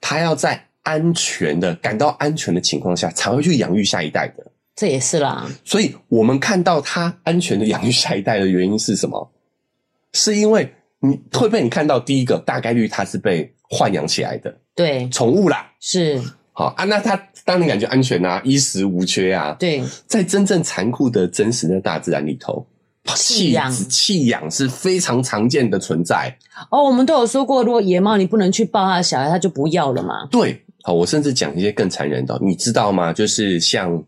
[0.08, 4.46] 他要在安全的、感到安全的情况下，才会去养育下一代的。
[4.76, 5.50] 这也是啦。
[5.64, 9.32] 所以，我们看到他安全的养育下一代的原因是什么？
[10.14, 16.22] 是因为你会被你看到第一个大概率他是被豢养起来的，对，宠物啦，是
[16.54, 16.84] 好啊。
[16.84, 22.64] 那他当然感觉安全啊，衣食无缺啊，对，在真正残酷的真实的大自然里头。
[23.14, 26.36] 弃养弃养是非常常见的存在
[26.72, 26.84] 哦。
[26.84, 30.26] 我们都有说过，如果野猫你不能去抱它的小孩，它就不要了嘛。
[30.32, 33.14] 对，好，我甚至讲一些更残忍的，你知道吗？
[33.14, 34.04] 就是像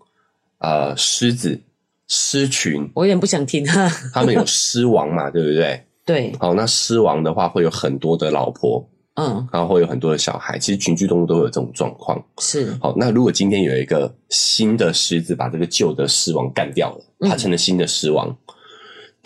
[0.60, 1.62] 呃狮子
[2.08, 3.88] 狮群，我有点不想听哈。
[4.14, 5.84] 他们有狮王嘛， 对不对？
[6.04, 6.34] 对。
[6.40, 10.58] 好，那狮王的话会有很多的老婆，嗯，然后会有很多的小孩。
[10.58, 12.20] 其实群居动物都有这种状况。
[12.40, 12.76] 是。
[12.82, 18.28] 好，那如果今天有一个新的狮子把这个旧的狮王干掉了，它成了新的狮王。
[18.30, 18.38] 嗯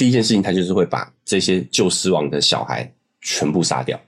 [0.01, 4.01] 第一件事情，他就是会把这些旧狮王的小孩全部杀掉，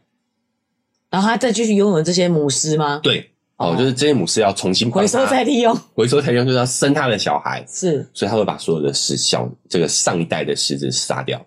[1.12, 3.00] 然后他再继续拥有这些母狮吗？
[3.04, 11.40] 对，哦，就是这些母狮要重新回收再利用，回收再利用就是要生他的小孩，是，所以他会把所有的狮小这个上一代的狮子杀掉。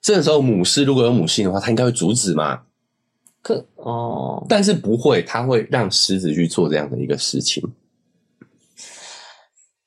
[0.00, 2.62] 这个时候母狮如果有母性的话，他应该会阻止吗？
[3.42, 7.62] 可哦，但是不会，他会让狮子去做这样的一个事情。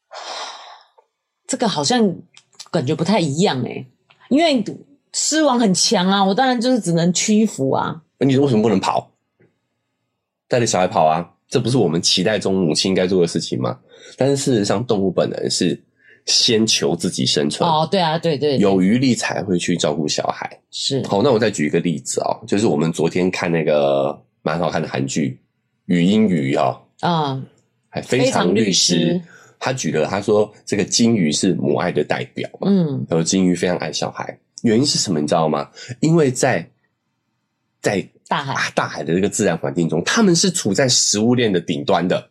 [1.50, 2.16] 这个好像
[2.70, 3.88] 感觉不太一样诶。
[4.30, 4.64] 因为
[5.14, 8.02] 狮王很强啊，我当然就是只能屈服啊。
[8.18, 9.12] 那你为什么不能跑？
[10.48, 11.30] 带着小孩跑啊？
[11.48, 13.78] 这不是我们期待中母亲应该做的事情吗？
[14.18, 15.80] 但是事实上，动物本能是
[16.26, 17.68] 先求自己生存。
[17.70, 20.60] 哦，对啊，对对，对，有余力才会去照顾小孩。
[20.72, 21.06] 是。
[21.08, 25.40] 好，那我再举一个例子哦，就是我们昨天看那个蛮好看的韩剧
[25.94, 27.40] 《语音语》哦，啊，
[27.90, 29.22] 还非常律师。
[29.66, 35.22] 他举了，他说这个金鱼是母爱的代表嘛，嗯，然后鲸鱼非常爱小孩，原因是什么？
[35.22, 35.70] 你知道吗？
[36.02, 36.70] 因为在
[37.82, 42.30] 在大海大海的这个自然环境中，他们是处在食物链的顶端的，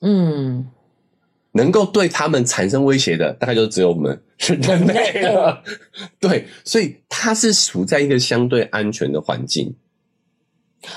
[0.00, 0.68] 嗯，
[1.52, 5.62] 能够对他们产生威胁的，大概就只有我们人类了，
[6.18, 9.76] 对，所以它是处在一个相对安全的环境。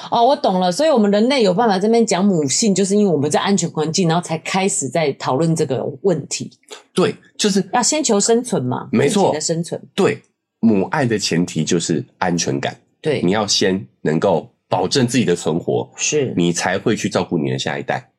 [0.10, 6.50] 哦，我懂了，所以我们人类有办法这边讲母性，就是因为我们在安全环境，然后才开始在讨论这个问题。
[6.93, 9.82] 对，就是要先求生存嘛，没错，的生存。
[9.93, 10.22] 对，
[10.60, 12.80] 母爱的前提就是安全感。
[13.02, 18.12] 对，你要先能够保证自己的存活，是你才会去照顾你的下一代。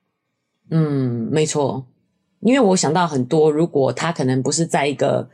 [0.70, 1.86] 嗯，没错，
[2.40, 5.28] 因为我想到很多，如果他可能不是在一个。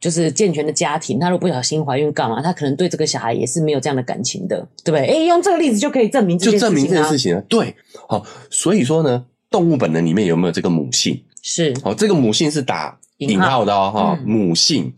[0.00, 2.40] 就是健全的家庭，他如果不小心怀孕干嘛？
[2.40, 5.06] 他可能对这个小孩也是没有这样的感情的，对不对？
[5.06, 7.42] 哎，用这个例子就可以证明这件事情啊，就证明这件事情啊。
[7.48, 7.74] 对，
[8.08, 11.20] 好，所以说呢，动物本能里面有没有这个母性？
[11.42, 14.92] 是，好，这个母性是打引号的哦，哈，母性，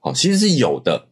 [0.00, 1.06] 好，其实是有的，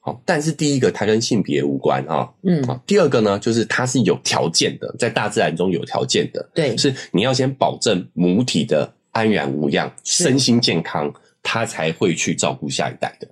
[0.00, 11.12] 好，但是第一个它跟性别无关啊，嗯，好，第二个呢，就是它是有条件的，在大自然中有条件的，对，是你要先保证母体的安然无恙，身心健康。
[11.48, 13.28] 他才会去照顾下一代的。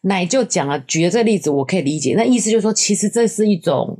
[0.00, 3.98] 奶就讲了，举了这个例子我可以理解，那意思就是说，其实这是一种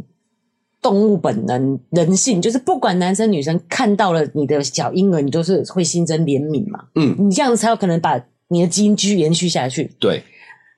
[0.81, 6.87] 动物本能、人性，就是不管男生女生看到了你的小婴儿，你都是会心生怜悯嘛。
[6.95, 9.93] 嗯，你这样子才有可能把你的基因继续延续下去。
[10.01, 10.23] 对。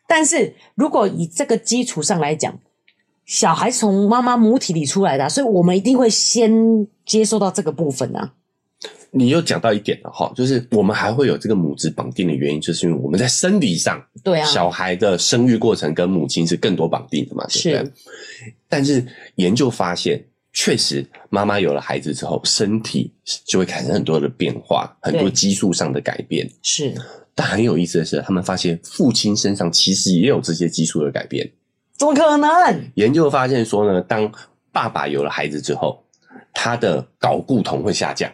[0.09, 2.59] 但是如果以这个基础上来讲，
[3.25, 8.35] 小孩从妈妈母体里出来的，所以我们一定会先接受到这个部分啊。
[9.11, 17.93] 你又讲到一点了哈，就是我们还会有这个母子绑定的原因，就是因为我们在生理上，对啊，小孩的生育过程跟母亲是更多绑定的嘛，对不对？
[17.93, 17.93] 是。
[18.69, 23.13] 但是研究发现，确实妈妈有了孩子之后，身体
[23.45, 26.49] 就会产生很多的变化，很多激素上的改变。
[26.63, 26.95] 是。
[27.35, 31.51] 但很有意思的是，他们发现父亲身上其实也有这些激素的改变。
[31.97, 32.91] 怎么可能？
[32.95, 34.31] 研究发现说呢，当
[34.73, 36.03] 爸爸有了孩子之后，
[36.53, 38.31] 他的睾固酮会下降。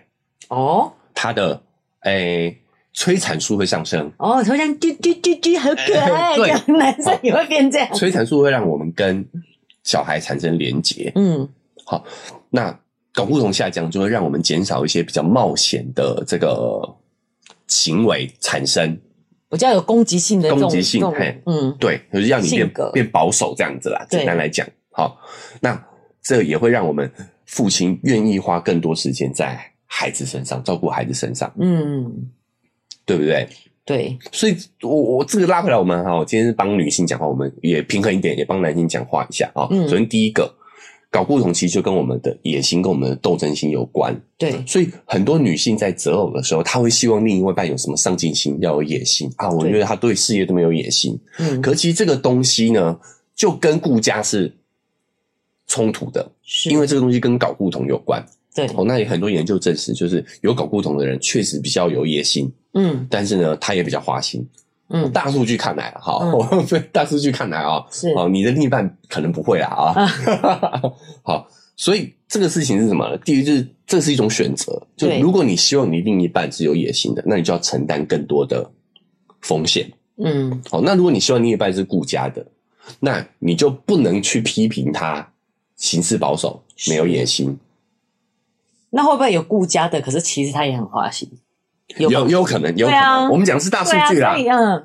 [0.52, 1.62] 哦，他的
[2.02, 2.58] 诶、欸、
[2.92, 4.12] 催产素会上升。
[4.18, 6.36] 哦，好像啾啾啾啾，好可爱。
[6.36, 7.88] 对，男生也会变这样。
[7.94, 9.26] 催产素会让我们跟
[9.82, 11.10] 小孩产生连结。
[11.14, 11.48] 嗯，
[11.86, 12.04] 好，
[12.50, 12.70] 那
[13.14, 16.82] 睾固酮下降就会让我们减少一些比较冒险的这个
[17.66, 19.00] 行为产生，
[19.48, 21.10] 比较有攻击性的攻击性。
[21.12, 24.06] 嘿，嗯，对，就是让你变变保守这样子啦。
[24.10, 25.18] 简单来讲，好，
[25.60, 25.82] 那
[26.22, 27.10] 这也会让我们
[27.46, 32.31] 父亲愿意花更多时间在孩子身上，照顾孩子身上，嗯，
[33.05, 33.46] 对不对？
[33.85, 39.68] 对，所以我我这个拉回来，我们哈，我今天是帮女性讲话，我们也平衡一点，也帮男性讲话一下啊。
[39.70, 40.55] 嗯，首先第一个。
[41.12, 49.31] 搞固同其实就跟我们的野心跟我们的斗争心有关，对，所以很多女性在择偶的时候，她会希望另一半有什么上进心，要有野心。
[49.37, 49.50] 啊。
[49.50, 52.98] 我觉得她对事业都没有野心，嗯，可其实这个东西呢，
[53.37, 54.57] 就跟顾家是
[55.66, 56.70] 冲突的，是。
[56.70, 58.66] 因为这个东西跟搞固同有关，对。
[58.76, 64.46] 哦，那也很多研究证实，就是有睾固酮的人确实比较有野心，嗯，但是呢，他也比较花心。
[64.94, 66.18] 嗯，大数据看来，哈，
[66.52, 70.04] 嗯、大数据看来啊， 是哦，你的另一半可能不会啦啊，
[70.42, 70.82] 啊
[71.24, 73.16] 好，所以这个事情是什么呢？
[73.24, 78.70] 第一就是这是一种选择，就如果你希望你另一半是有野心的，那你就要承担更多的
[79.40, 82.44] 风险，嗯，好，那如果你希望另一半是顾家的，
[83.00, 85.26] 那你就不能去批评他
[85.76, 87.58] 行事保守，没有野心。
[88.94, 90.00] 那会不会有顾家的？
[90.00, 91.28] 可是其实他也很花心。
[91.96, 93.00] 有有，有可能，有可能。
[93.00, 94.35] 啊、我们讲的是大数据啦。
[94.37, 94.85] 嗯，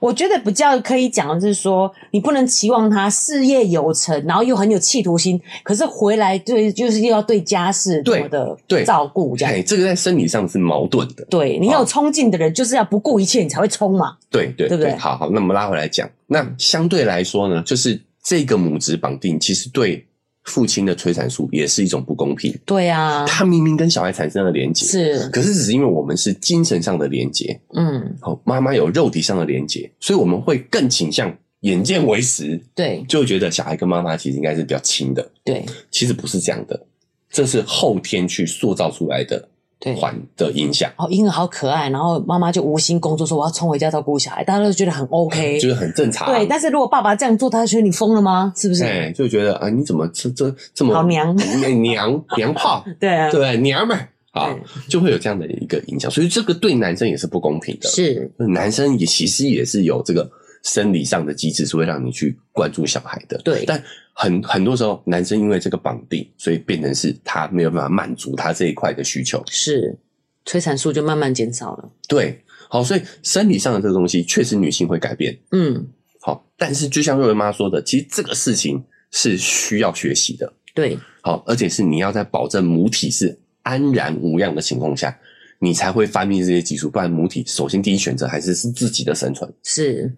[0.00, 9.54] 我觉得比较可以讲的是说，你不能期望他事业有成，然后又很有企图心，可是回来对就是又要对家事多的照顾这样。
[9.54, 11.24] 哎，这个在生理上是矛盾的。
[11.24, 14.16] 对，你有冲劲的人，就是要不顾一切，你才会冲嘛。
[14.30, 14.96] 对对对，对不对？
[14.96, 20.04] 好好，那我们拉回来讲，那相对来说呢，就是这个母子绑定，其实对。
[20.44, 22.52] 父亲的催产素也是一种不公平。
[22.64, 36.86] 对啊，他明明跟小孩产生了连接，是，可是只是因为我们是精神上的连接，嗯，好，妈妈有肉体上的连接，所以我们会更倾向眼见为实，对，就会觉得小孩跟妈妈其实应该是比较亲的，对，其实不是这样的，
[37.30, 39.48] 这是后天去塑造出来的。
[39.84, 46.32] 对，环的影响哦，婴儿好可爱，然后妈妈就无心工作，说我要冲回家照顾小孩，大家都觉得很 OK，就是很正常。
[46.32, 48.52] 对，但是如果爸爸这样做，他觉得你疯了吗？
[48.54, 48.84] 是不是？
[48.84, 52.84] 哎，就觉得啊，你怎么这这这么好娘娘娘炮？
[53.00, 53.98] 对啊，对娘们
[54.30, 54.56] 啊，
[54.88, 57.88] 就会有这样的一个影响，所以这个对男生也是不公平的。
[57.88, 60.30] 是，男生也其实也是有这个
[60.62, 63.36] 生理上的机制，是会让你去关注小孩的。
[63.38, 63.82] 对，但。
[64.14, 69.98] 很很多时候，男生因为这个绑定，所以变成是他没有办法满足他这一块的需求，是
[70.44, 71.90] 催产素就慢慢减少了。
[72.06, 75.88] 对，好，所以生理上的这个东西确实女性会改变，嗯，
[76.20, 85.18] 好，但是就像瑞文妈说的，其实这个事情是需要学习的，对，好，而且是你要在保证母体是安然无恙的情况下，
[85.58, 90.14] 你才会发明这些技术，不然母体首先第一选择还是是自己的生存，是，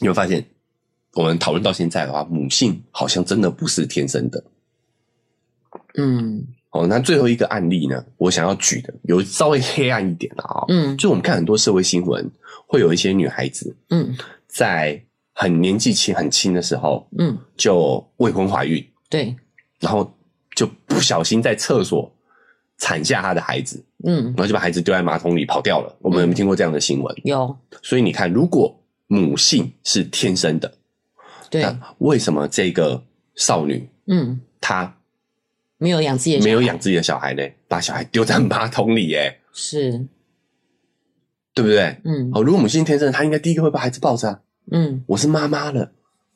[0.00, 0.44] 你会发现。
[1.14, 4.44] 我们讨论到现在的话，母性好像真的不是天生的。
[5.96, 10.64] 嗯，哦，那最后一个案例呢，我想要举的有稍微黑暗一点的啊。
[10.68, 12.30] 嗯，就我们看很多社会新闻，
[12.66, 14.14] 会有一些女孩子，嗯，
[14.46, 19.34] 在很年纪轻、很轻的时候，嗯，就未婚怀孕，对，
[19.80, 20.08] 然后
[20.54, 22.14] 就不小心在厕所
[22.76, 25.96] 产下她的孩子，嗯，然后就把孩子丢在马桶里跑掉了。
[26.00, 27.16] 我们有没有听过这样的新闻？
[27.24, 27.56] 有。
[27.82, 30.72] 所以你看，如果母性是天生的。
[31.50, 31.64] 对，
[31.98, 33.02] 为什么这个
[33.34, 34.96] 少女，嗯，她
[35.78, 37.42] 没有养自己的没有养自己的小孩呢？
[37.68, 40.06] 把小孩丢在马桶里，哎是，
[41.54, 41.96] 对不对？
[42.04, 44.40] 嗯，哦，如果母性天生，她应该第一个会把孩子抱着啊。
[44.70, 45.92] 嗯，我是妈妈了，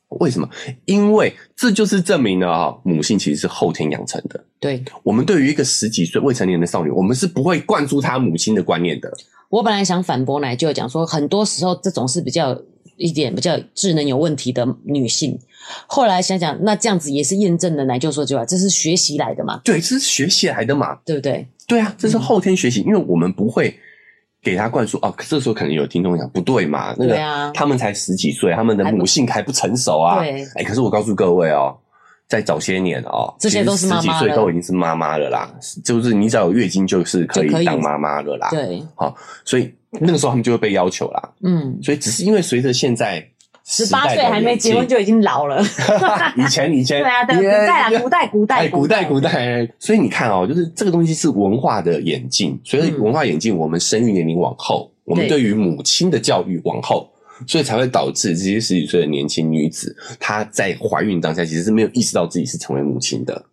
[0.08, 0.48] 为什么？
[0.86, 4.44] 因为这就是证明了啊，母性其实是后天养成的。
[4.58, 9.12] 对，我们对于一个十几岁未成年的少女，我们是不会灌输她母亲的观念的。
[9.48, 12.58] 我本来想反驳奶，就讲说，很多时候这种是比较。
[13.02, 15.38] 一点比较智能有问题的女性。
[15.86, 19.60] 后来想想，那这样子也是验证了奶就说这句话，这是学习来的嘛？
[19.64, 20.94] 对，这是学习来的嘛？
[21.04, 21.46] 对不对？
[21.66, 23.74] 对啊，这是后天学习，嗯、因为我们不会
[24.42, 25.14] 给他灌输哦。
[25.28, 26.94] 这时候可能有听众讲不对嘛？
[26.98, 30.20] 那个，啊、他们才十几岁，他们的母性还不成熟啊。
[30.20, 31.76] 对，哎，可是我告诉各位哦。
[32.28, 35.54] 在早些年哦，这些都是妈妈，十几岁都已经是妈妈了啦。
[35.84, 38.48] 就是你只要有月经，就是可以当妈妈了啦。
[38.48, 41.32] 对，好，所以那个时候他们就会被要求啦。
[41.42, 43.26] 嗯，所以只是因为随着现在
[43.64, 45.62] 十八岁还没结婚就已经老了。
[46.36, 49.68] 以前以前对啊，对古代啊，古代古代古代古代。
[49.78, 57.08] 所以你看哦，就是这个东西是文化的演进，所以文化演进，我们生育年龄往后，我们对于母亲的教育往后。
[57.48, 63.44] 所以才会导致这些十几岁的年轻女子，她在怀孕当下其实是没有意识到自己是成为母亲的。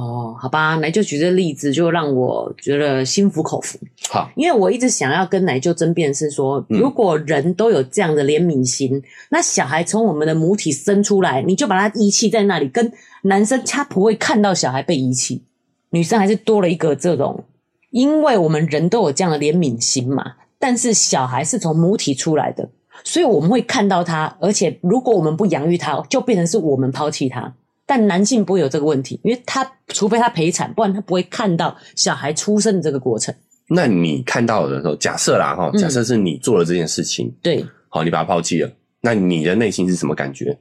[0.00, 3.78] 哦，好吧，奶舅举这个例子就让我觉得心服口服。
[4.08, 12.90] 好，因为我一直想要跟奶舅争辩是说，如果人都有这样的怜悯心，嗯、那小孩从我们的母体生出来，你就把他遗弃在那里，跟
[13.24, 15.42] 男生他不会看到小孩被遗弃，
[15.90, 17.44] 女生还是多了一个这种，
[17.90, 22.70] 因为我们人都有这样的怜悯心嘛，但是小孩是从母体出来的。
[23.04, 27.54] 所以我们会看到他，而且如果我们不养育他，就变成是我们抛弃他。
[27.90, 33.34] 但男性不会有这个问题，因为他除非他陪产，不然他不会看到小孩出生的这个过程。
[33.66, 38.70] 那你看到的时候，假设啦哈，假设是你做了这件事情，嗯、对，好，你把他抛弃了，
[39.00, 40.56] 那你的内心是什么感觉？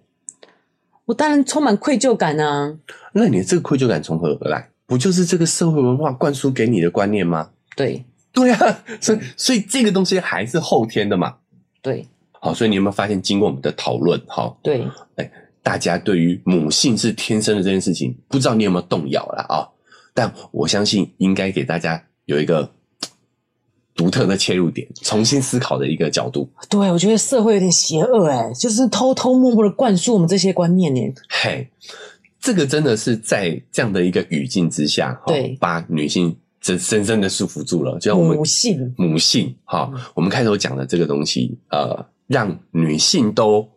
[1.05, 2.75] 我当然充满愧疚感啊。
[3.13, 4.67] 那你的这个愧疚感从何而来？
[4.87, 7.51] 不就是这个社会文化灌输给你的观念吗？
[7.75, 8.03] 对，
[8.33, 11.35] 对啊，所以所以这个东西还是后天的嘛？
[11.83, 12.07] 对。
[12.41, 15.31] 好，所以你有没有发现，经过我们的讨论，哈，对，哎，
[15.61, 19.67] 大家对于母性是天生的这件事情，不知道你有没有动摇了啊？
[20.13, 22.71] 但我相信，应该给大家有一个
[23.95, 26.49] 独特的切入点，重新思考的一个角度。
[26.69, 31.01] 对，我觉得社会有点邪恶，哎，就是偷偷摸摸的灌输我们这些观念，呢。
[31.29, 31.69] 嘿，
[32.39, 42.05] 这个真的是在这样的一个语境之下，对，把女性真深深的束缚住了，就像我们母性，母性，哈，我们开头讲的这个东西，呃。
[42.29, 43.67] 让女性都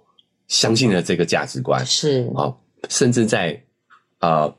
[0.53, 2.53] 相信了这个价值观是啊，
[2.91, 3.59] 甚至在
[4.21, 4.55] 呃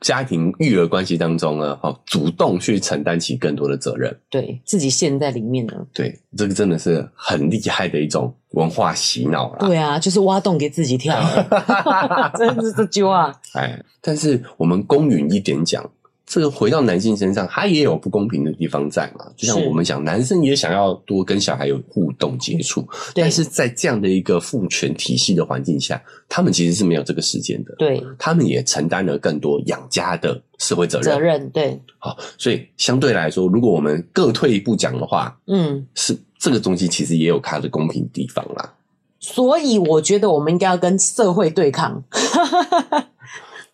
[0.00, 5.86] 家庭育儿关系当中呢，哈，主动去承担起更多的责任，对自己陷在里面呢。
[5.92, 9.66] 对，这个真的是很厉害的一种文化洗脑了。
[9.66, 11.14] 对啊，就是挖洞给自己跳，
[12.38, 13.30] 真的是这句话。
[13.52, 15.84] 哎，但是我们公允一点讲。
[16.26, 19.26] 这个回到男性身上，他也有不公平的地方在嘛？
[19.36, 27.74] 就像我们讲，男生也想要多跟小孩有互动接触，但是在这样的一个父权体系的环境下，他们其实是没有这个时间的。
[27.78, 31.04] 对，他们也承担了更多养家的社会责任。
[31.04, 31.78] 责任对。
[31.98, 38.72] 好，所以相对来说，如果我们各退一步讲的话，嗯，是这个东西其实也有它的公平地方啦。
[39.20, 42.02] 所以我觉得我们应该要跟社会对抗。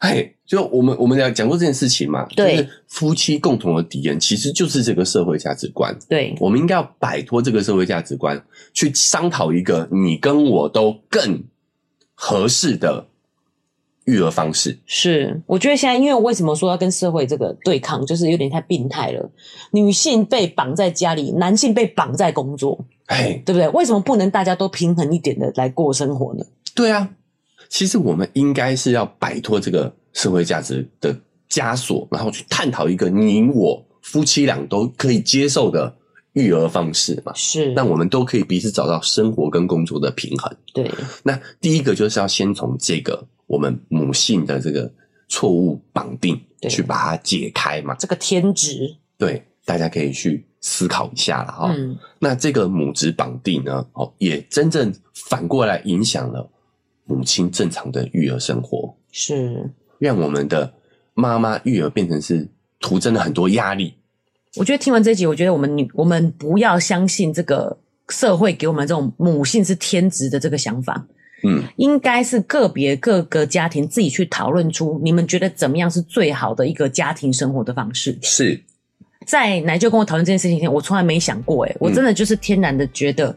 [0.01, 5.95] 哎，就我们我们俩讲过这件事情嘛，对，就是夫妻共同的敌人其实就是这个社会价值观。
[6.09, 8.43] 对，我们应该要摆脱这个社会价值观，
[8.73, 11.45] 去商讨一个你跟我都更
[12.15, 13.09] 合适的
[14.07, 14.79] 育儿方式。
[14.87, 19.31] 是，我觉得现在，因为我为什么说要跟社会这个对抗，就是有点太病态了。
[19.71, 23.69] 女性被绑在家里，男性被绑在工作，哎，对不对？
[23.69, 26.45] 为什么不能大家都平衡一点的来过生活呢？
[26.75, 27.11] 对啊。
[27.71, 31.17] 其实我们应该是要摆脱这个社会价值的
[31.49, 35.97] 枷锁，然后去探讨一个你我夫妻俩都可以接受的
[36.33, 37.33] 育儿方式嘛。
[37.35, 40.55] 是，那我们都可以彼此找到生活跟工作的平衡。
[40.75, 40.91] 对，
[41.23, 44.93] 那第一个就是要先从这个我们母性的这个
[45.29, 47.95] 错误绑定，去把它解开嘛。
[47.95, 51.73] 这个天职，对，大家可以去思考一下了哈。
[51.73, 56.51] 嗯，那这个母职绑定呢，哦，也真正反过来影响了。
[57.11, 60.73] 母亲正常的育儿生活是让我们的
[61.15, 62.49] 妈妈育儿变成是
[62.79, 63.95] 徒增了很多压力。
[64.57, 67.77] 我觉得听完这集，我觉得我们女我们不要相信这个
[68.09, 71.07] 社会给我们这种母性是天职的这个想法。
[71.43, 78.19] 嗯，应该是个别各个家庭自己去讨论出你们觉得怎么样是最好的一个家庭生活的方式。
[78.21, 78.61] 是
[79.27, 83.35] 在奶舅跟我讨论这件事情前，我从来没想过，诶我真的就是天然的觉得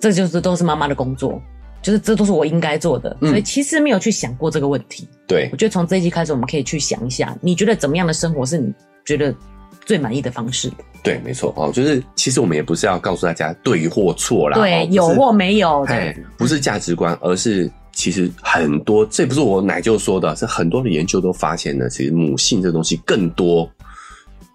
[0.00, 1.40] 这就是都是妈妈的工作。
[1.84, 5.06] 就是这都是我应该做的，所以其实没有去想过这个问题。
[5.12, 8.72] 嗯、对，我觉得从这一集开始，我们可以去想一下，你觉得怎么样的生活是你
[9.04, 9.32] 觉得
[9.84, 10.72] 最满意的方式？
[11.02, 23.70] 对，没错哦，就是其实我们也不是要告诉大家对或错啦，对，有或没有，哎，不是价值观，而是其实很多，这不是我奶舅说的，是很多的研究都发现了，其实母性这东西更多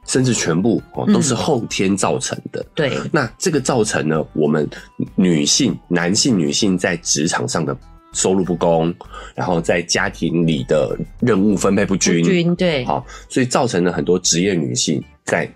[0.09, 2.65] 甚至全部哦都是后天造成的。
[2.73, 4.67] 对，那这个造成呢，我们
[5.13, 7.77] 女性、男性、女性在职场上的
[8.11, 8.91] 收入不公，
[9.35, 15.47] 然后在家庭里的任务分配不均，不均对，好，所以造成了很多职业女性在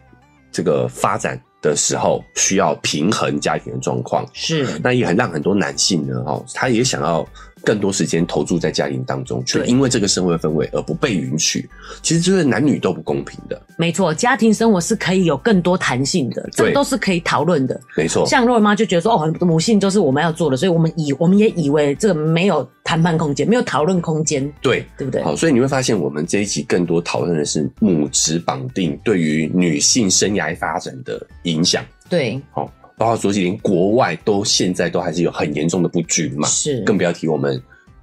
[0.52, 4.24] 这个发展的时候需要平衡家庭的状况。
[4.34, 7.28] 是，那也很让很多男性呢，哦，他也想要。
[7.64, 11.68] 更多时间投注在家庭当中，却因为这个社会氛围而不被允许，
[12.02, 13.60] 其实就是男女都不公平的。
[13.78, 17.80] 没错，家庭生活是可以有更多弹性的，这都是可以讨论的。
[17.96, 25.24] 没错，像肉圆妈就觉得说，哦，母性就是我们要做的，所以我们以我们也以为这个没有谈判空间，没有讨论空间，对，对不对？
[25.24, 31.84] 好，所以你会发现，我们这一集更多讨论的是母职绑定对于女性生涯发展的影响。
[32.10, 32.72] 对，好。
[33.04, 37.62] 包括说起连国外都现在都还是有很严重的不均嘛，是，更不要提我们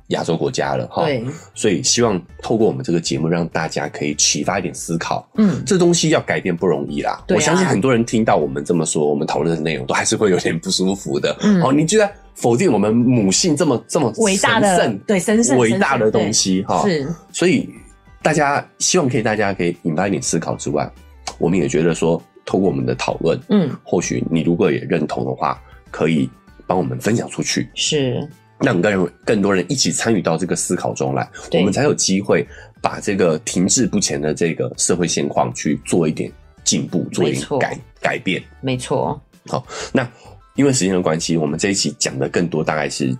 [0.09, 1.07] 亚洲国家了哈。
[1.07, 1.25] 对，
[1.55, 5.27] 所以希望透过我们这个节目，让大家可以启发一点思考。
[5.37, 7.25] 嗯，这东西要改变不容易啦。
[7.31, 11.35] 我相信很多人听到我们这么说，我们讨论的内容都还是会有点不舒服的。
[11.41, 16.83] 嗯，哦，你居然否定我们母性这么这么伟大的对神圣伟大的东西哈？
[16.87, 17.67] 是，所以
[18.21, 20.87] 大家希望可以大家可以引发一点思考之外，
[21.39, 22.23] 我们也觉得说。
[22.45, 26.29] 透过我们的讨论，嗯，或许你如果也认同的话，可以
[26.67, 28.29] 帮我们分享出去，是。
[28.63, 32.47] 让更更多人一起参与到这个思考中来，我们才有机会
[32.83, 36.31] 把这个停滞不前的这个社会现况去做一点
[36.63, 38.43] 进步，做一点改改变。
[38.61, 39.19] 没错。
[39.47, 40.07] 好，那
[40.57, 43.17] 因为时间的关系，我们这一期讲的更多大概是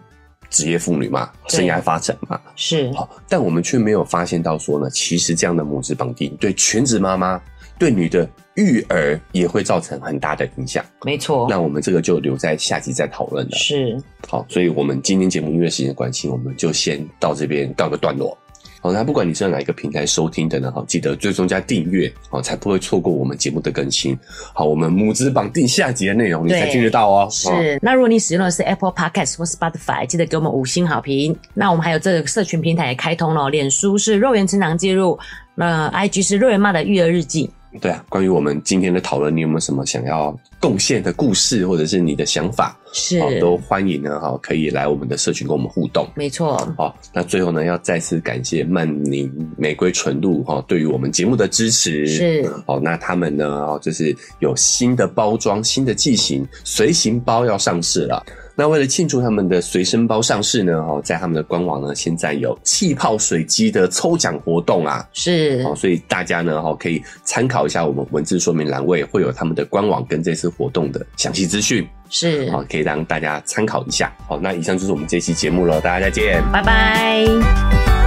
[0.51, 2.93] 职业妇女嘛，生涯发展嘛，是。
[2.93, 7.41] 好，但我们却没有发现到说呢，其实这样的母职绑定对全职妈妈。
[7.79, 8.29] 对女的
[8.61, 11.47] 育儿也会造成很大的影响，没错。
[11.49, 13.57] 那我们这个就留在下集再讨论了。
[13.57, 13.97] 是，
[14.29, 18.37] 好，所以我们今天节目因为时间关系，我们就先到这边告个段落。
[18.83, 24.19] 好，那不管你是在哪一个平台收听的呢，好，记得追踪加订阅，好，才不会错过我们节目的更新。
[24.55, 27.29] 好，我们母子绑定下集的内容你才听得到哦。
[27.31, 31.37] 是，那如果你使用的是 Apple Podcast 或 Spotify，记得给我们五星好评。
[31.53, 35.19] 那我们还有这个社群平台也开通了，脸书是肉圆成长记录，
[35.55, 37.51] 那 IG 是肉圆妈的育儿日记。
[37.81, 42.77] 对啊，关于我们今天的讨论，你有没有什么想要贡献的故事，或者是你的想法？
[42.93, 46.09] 是，都欢迎呢，哈，可以来我们的社群跟我们互动。
[46.17, 52.07] 没错，好，那最后呢，要再次感谢曼宁玫瑰纯露哈，对于我们节目的支持。
[52.09, 58.25] 是，好，那他们呢，哦，就是有新的包装、新的剂型随行包要上市了。
[58.61, 74.13] 那为了庆祝他们的随身包上市呢，哦，在他们的官网呢，现在有气泡水机的抽奖活动啊，是，哦，所以大家呢，哦，可以参考一下我们文字说明栏位会有他们的官网跟这次活动的详细资讯，是，哦，可以让大家参考一下。
[74.29, 78.00] 好，那以上就是我们这期节目了，大家再见，拜拜。